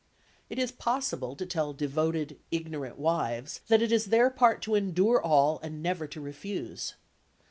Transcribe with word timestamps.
It 0.49 0.57
is 0.57 0.71
possible 0.71 1.35
to 1.35 1.45
tell 1.45 1.73
devoted 1.73 2.39
ignorant 2.49 2.97
wives 2.97 3.61
that 3.67 3.83
it 3.83 3.91
is 3.91 4.05
their 4.05 4.31
part 4.31 4.63
to 4.63 4.73
endure 4.73 5.21
all 5.21 5.59
and 5.61 5.83
never 5.83 6.07
to 6.07 6.19
refuse. 6.19 6.95